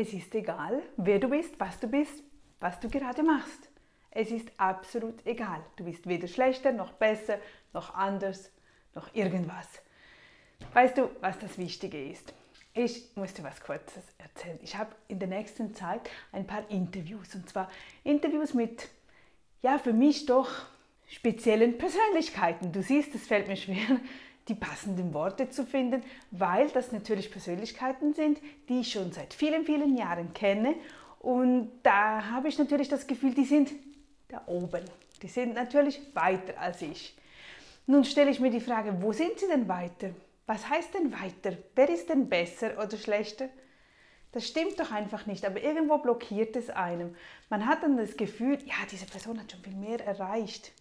[0.00, 2.22] Es ist egal, wer du bist, was du bist,
[2.60, 3.68] was du gerade machst.
[4.12, 5.60] Es ist absolut egal.
[5.74, 7.40] Du bist weder schlechter noch besser
[7.72, 8.52] noch anders
[8.94, 9.66] noch irgendwas.
[10.72, 12.32] Weißt du, was das Wichtige ist?
[12.74, 14.60] Ich muss dir was Kurzes erzählen.
[14.62, 17.68] Ich habe in der nächsten Zeit ein paar Interviews und zwar
[18.04, 18.88] Interviews mit,
[19.62, 20.48] ja, für mich doch
[21.08, 22.70] speziellen Persönlichkeiten.
[22.70, 23.98] Du siehst, es fällt mir schwer,
[24.48, 29.64] die passenden Worte zu finden, weil das natürlich Persönlichkeiten sind, die ich schon seit vielen,
[29.64, 30.74] vielen Jahren kenne.
[31.20, 33.70] Und da habe ich natürlich das Gefühl, die sind
[34.28, 34.84] da oben.
[35.22, 37.16] Die sind natürlich weiter als ich.
[37.86, 40.10] Nun stelle ich mir die Frage, wo sind sie denn weiter?
[40.46, 41.56] Was heißt denn weiter?
[41.74, 43.48] Wer ist denn besser oder schlechter?
[44.32, 47.16] Das stimmt doch einfach nicht, aber irgendwo blockiert es einem.
[47.48, 50.72] Man hat dann das Gefühl, ja, diese Person hat schon viel mehr erreicht.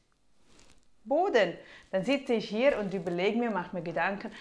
[1.07, 1.53] Boden.
[1.91, 4.31] Dann sitze ich hier und überlege mir, mache mir Gedanken,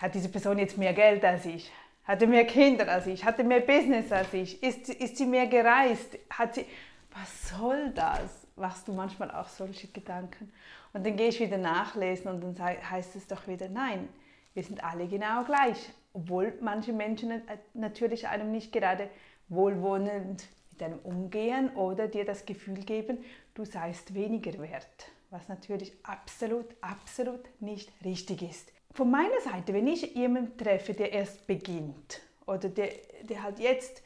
[0.00, 1.70] hat diese Person jetzt mehr Geld als ich?
[2.04, 3.24] Hatte mehr Kinder als ich?
[3.24, 4.62] Hatte mehr Business als ich?
[4.62, 6.18] Ist, ist sie mehr gereist?
[6.30, 6.66] Hat sie...
[7.10, 8.46] Was soll das?
[8.56, 10.52] Machst du manchmal auch solche Gedanken?
[10.92, 14.08] Und dann gehe ich wieder nachlesen und dann heißt es doch wieder, nein,
[14.52, 15.90] wir sind alle genau gleich.
[16.12, 17.42] Obwohl manche Menschen
[17.72, 19.08] natürlich einem nicht gerade
[19.48, 25.92] wohlwollend mit einem umgehen oder dir das Gefühl geben, du seist weniger wert was natürlich
[26.04, 28.72] absolut, absolut nicht richtig ist.
[28.92, 32.90] Von meiner Seite, wenn ich jemanden treffe, der erst beginnt oder der,
[33.22, 34.02] der halt jetzt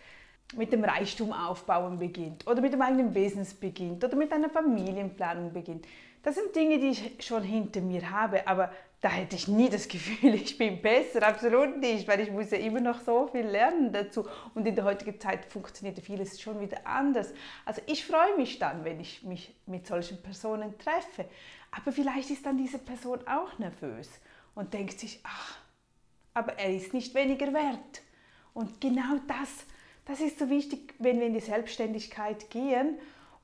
[0.56, 5.52] mit dem Reichtum aufbauen beginnt oder mit dem eigenen Business beginnt oder mit einer Familienplanung
[5.52, 5.86] beginnt,
[6.22, 9.86] das sind Dinge, die ich schon hinter mir habe, aber da hätte ich nie das
[9.86, 13.92] Gefühl, ich bin besser, absolut nicht, weil ich muss ja immer noch so viel lernen
[13.92, 17.32] dazu und in der heutigen Zeit funktioniert vieles schon wieder anders.
[17.64, 21.26] Also ich freue mich dann, wenn ich mich mit solchen Personen treffe,
[21.70, 24.08] aber vielleicht ist dann diese Person auch nervös
[24.54, 25.58] und denkt sich, ach,
[26.34, 28.02] aber er ist nicht weniger wert.
[28.54, 29.66] Und genau das,
[30.06, 32.98] das ist so wichtig, wenn wir in die Selbstständigkeit gehen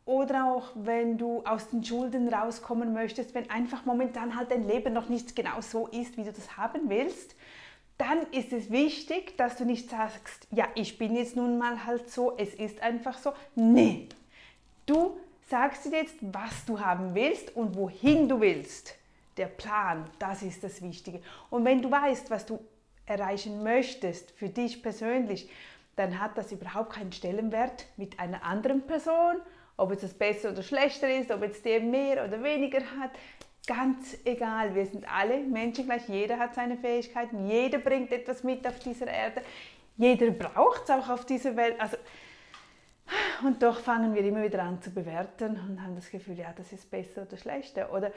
[0.07, 4.92] oder auch wenn du aus den Schulden rauskommen möchtest, wenn einfach momentan halt dein Leben
[4.92, 7.35] noch nicht genau so ist, wie du das haben willst,
[7.97, 12.11] dann ist es wichtig, dass du nicht sagst, ja, ich bin jetzt nun mal halt
[12.11, 13.33] so, es ist einfach so.
[13.55, 14.09] Nee,
[14.85, 15.17] du
[15.48, 18.97] sagst dir jetzt, was du haben willst und wohin du willst.
[19.37, 21.20] Der Plan, das ist das Wichtige.
[21.51, 22.59] Und wenn du weißt, was du
[23.07, 25.48] erreichen möchtest für dich persönlich,
[25.97, 29.37] dann hat das überhaupt keinen Stellenwert mit einer anderen Person
[29.77, 33.11] ob jetzt das besser oder schlechter ist, ob jetzt der mehr oder weniger hat,
[33.67, 34.74] ganz egal.
[34.74, 36.08] Wir sind alle Menschen gleich.
[36.08, 37.46] Jeder hat seine Fähigkeiten.
[37.46, 39.42] Jeder bringt etwas mit auf dieser Erde.
[39.96, 41.77] Jeder braucht es auch auf dieser Welt.
[41.79, 41.96] Also,
[43.45, 46.73] und doch fangen wir immer wieder an zu bewerten und haben das Gefühl, ja, das
[46.73, 47.92] ist besser oder schlechter.
[47.92, 48.13] Oder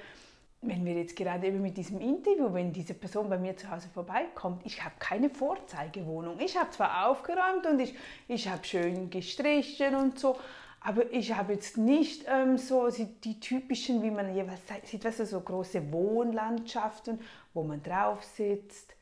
[0.62, 3.90] wenn wir jetzt gerade eben mit diesem Interview, wenn diese Person bei mir zu Hause
[3.94, 6.40] vorbeikommt, ich habe keine Vorzeigewohnung.
[6.40, 7.96] Ich habe zwar aufgeräumt und ich,
[8.28, 10.38] ich habe schön gestrichen und so,
[10.82, 15.26] aber ich habe jetzt nicht ähm, so die typischen, wie man jeweils sieht, weißt du,
[15.26, 17.20] so große Wohnlandschaften,
[17.54, 18.94] wo man drauf sitzt,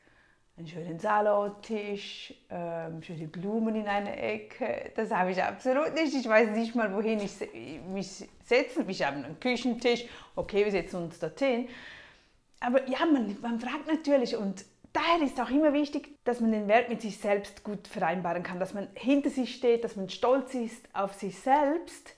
[0.56, 4.90] einen schönen Salontisch, ähm, schöne Blumen in einer Ecke.
[4.96, 6.14] Das habe ich absolut nicht.
[6.14, 7.32] Ich weiß nicht mal, wohin ich
[7.92, 8.88] mich setzen.
[8.88, 10.06] Ich habe einen Küchentisch.
[10.34, 11.68] Okay, wir setzen uns dorthin.
[12.60, 14.64] Aber ja, man, man fragt natürlich und
[14.96, 18.58] daher ist auch immer wichtig, dass man den Wert mit sich selbst gut vereinbaren kann,
[18.58, 22.14] dass man hinter sich steht, dass man stolz ist auf sich selbst,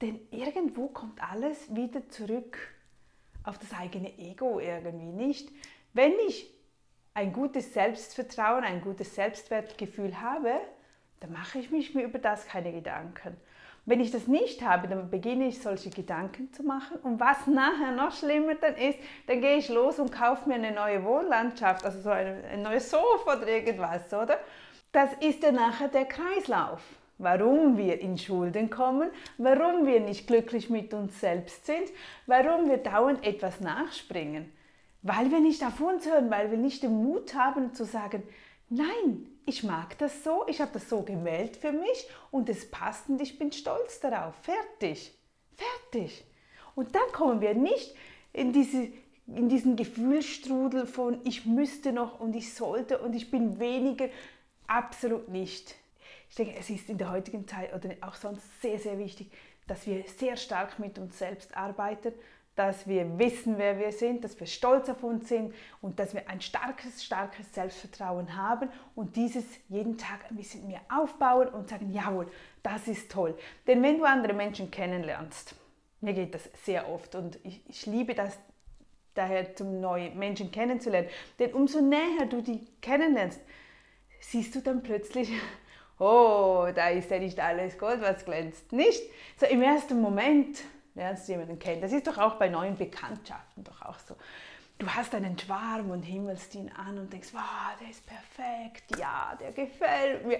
[0.00, 2.58] denn irgendwo kommt alles wieder zurück
[3.44, 5.50] auf das eigene Ego irgendwie nicht.
[5.92, 6.52] Wenn ich
[7.14, 10.60] ein gutes Selbstvertrauen, ein gutes Selbstwertgefühl habe,
[11.20, 13.36] dann mache ich mich mir über das keine Gedanken.
[13.88, 16.98] Wenn ich das nicht habe, dann beginne ich solche Gedanken zu machen.
[17.02, 20.72] Und was nachher noch schlimmer dann ist, dann gehe ich los und kaufe mir eine
[20.72, 24.38] neue Wohnlandschaft, also so ein, ein neues Sofa oder irgendwas, oder?
[24.92, 26.82] Das ist ja nachher der Kreislauf.
[27.16, 31.88] Warum wir in Schulden kommen, warum wir nicht glücklich mit uns selbst sind,
[32.26, 34.52] warum wir dauernd etwas nachspringen.
[35.00, 38.22] Weil wir nicht auf uns hören, weil wir nicht den Mut haben zu sagen,
[38.68, 43.08] nein, ich mag das so, ich habe das so gewählt für mich und es passt
[43.08, 44.34] und ich bin stolz darauf.
[44.42, 45.14] Fertig.
[45.56, 46.24] Fertig.
[46.74, 47.94] Und dann kommen wir nicht
[48.32, 48.88] in, diese,
[49.26, 54.08] in diesen Gefühlsstrudel von ich müsste noch und ich sollte und ich bin weniger.
[54.66, 55.74] Absolut nicht.
[56.28, 59.32] Ich denke, es ist in der heutigen Zeit oder auch sonst sehr, sehr wichtig,
[59.66, 62.12] dass wir sehr stark mit uns selbst arbeiten
[62.58, 66.28] dass wir wissen, wer wir sind, dass wir stolz auf uns sind und dass wir
[66.28, 71.92] ein starkes, starkes Selbstvertrauen haben und dieses jeden Tag ein bisschen mehr aufbauen und sagen,
[71.92, 72.26] jawohl,
[72.64, 73.38] das ist toll.
[73.68, 75.54] Denn wenn du andere Menschen kennenlernst,
[76.00, 78.36] mir geht das sehr oft und ich, ich liebe das
[79.14, 81.08] daher, zum neue Menschen kennenzulernen,
[81.38, 83.40] denn umso näher du die kennenlernst,
[84.18, 85.30] siehst du dann plötzlich,
[86.00, 88.72] oh, da ist ja nicht alles Gold, was glänzt.
[88.72, 89.02] Nicht.
[89.36, 90.58] So im ersten Moment
[90.98, 91.80] lernst du jemanden kennen.
[91.80, 94.16] Das ist doch auch bei neuen Bekanntschaften doch auch so.
[94.78, 99.36] Du hast einen Schwarm und himmelst ihn an und denkst, wow, der ist perfekt, ja,
[99.40, 100.38] der gefällt mir.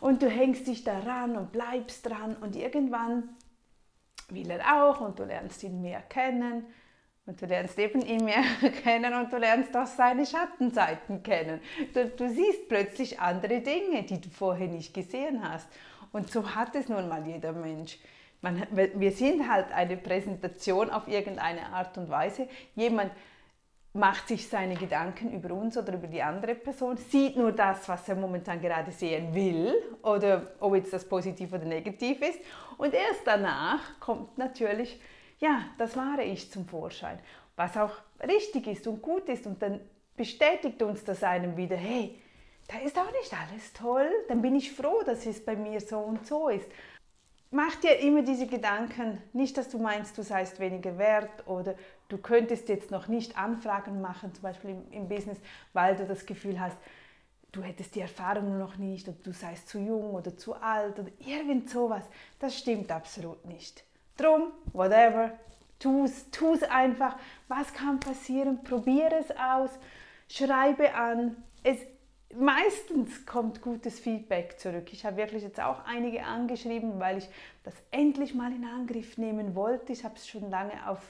[0.00, 3.28] Und du hängst dich daran und bleibst dran und irgendwann
[4.28, 6.66] will er auch und du lernst ihn mehr kennen
[7.26, 8.42] und du lernst eben ihn mehr
[8.82, 11.60] kennen und du lernst auch seine Schattenseiten kennen.
[11.94, 15.68] Du, du siehst plötzlich andere Dinge, die du vorher nicht gesehen hast.
[16.10, 17.98] Und so hat es nun mal jeder Mensch.
[18.46, 22.48] Man, wir sind halt eine Präsentation auf irgendeine Art und Weise.
[22.76, 23.10] Jemand
[23.92, 28.08] macht sich seine Gedanken über uns oder über die andere Person, sieht nur das, was
[28.08, 32.38] er momentan gerade sehen will oder ob jetzt das positiv oder negativ ist.
[32.78, 35.00] Und erst danach kommt natürlich
[35.40, 37.18] ja, das wahre Ich zum Vorschein,
[37.56, 39.46] was auch richtig ist und gut ist.
[39.46, 39.80] Und dann
[40.16, 42.16] bestätigt uns das einem wieder, hey,
[42.68, 45.98] da ist auch nicht alles toll, dann bin ich froh, dass es bei mir so
[45.98, 46.68] und so ist.
[47.50, 51.74] Mach dir immer diese Gedanken, nicht, dass du meinst, du seist weniger wert oder
[52.08, 55.38] du könntest jetzt noch nicht Anfragen machen, zum Beispiel im, im Business,
[55.72, 56.76] weil du das Gefühl hast,
[57.52, 61.10] du hättest die Erfahrung noch nicht oder du seist zu jung oder zu alt oder
[61.24, 62.04] irgend sowas.
[62.40, 63.84] Das stimmt absolut nicht.
[64.16, 65.32] Drum, whatever,
[65.78, 67.16] tu es einfach.
[67.48, 68.62] Was kann passieren?
[68.64, 69.70] Probiere es aus,
[70.28, 71.36] schreibe an.
[71.62, 71.78] Es,
[72.34, 74.92] meistens kommt gutes Feedback zurück.
[74.92, 77.28] Ich habe wirklich jetzt auch einige angeschrieben, weil ich
[77.64, 79.92] das endlich mal in Angriff nehmen wollte.
[79.92, 81.00] Ich habe es schon lange auf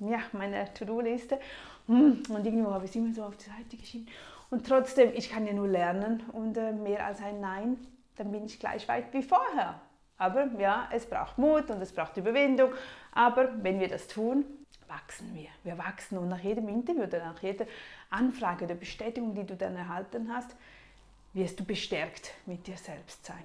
[0.00, 1.38] ja, meiner To-Do-Liste
[1.86, 4.06] hm, und irgendwo habe ich es immer so auf die Seite geschrieben.
[4.50, 7.76] Und trotzdem, ich kann ja nur lernen und äh, mehr als ein Nein,
[8.16, 9.80] dann bin ich gleich weit wie vorher.
[10.16, 12.72] Aber ja, es braucht Mut und es braucht Überwindung.
[13.12, 14.44] Aber wenn wir das tun,
[14.86, 15.48] wachsen wir.
[15.64, 17.66] Wir wachsen und nach jedem Interview oder nach jeder
[18.10, 20.54] Anfrage oder Bestätigung, die du dann erhalten hast,
[21.32, 23.42] wirst du bestärkt mit dir selbst sein.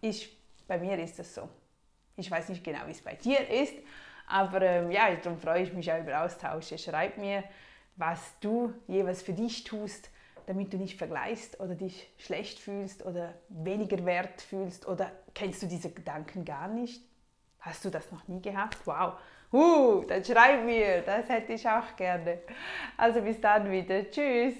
[0.00, 0.36] Ich,
[0.66, 1.48] bei mir ist es so.
[2.16, 3.74] Ich weiß nicht genau, wie es bei dir ist,
[4.26, 6.78] aber ähm, ja, darum freue ich mich auch über Austausche.
[6.78, 7.44] Schreib mir,
[7.96, 10.10] was du jeweils für dich tust,
[10.50, 15.68] damit du nicht vergleichst oder dich schlecht fühlst oder weniger wert fühlst oder kennst du
[15.68, 17.04] diese Gedanken gar nicht?
[17.60, 18.78] Hast du das noch nie gehabt?
[18.84, 19.12] Wow!
[19.52, 22.40] Uh, dann schreib mir, das hätte ich auch gerne.
[22.96, 24.10] Also bis dann wieder.
[24.10, 24.56] Tschüss!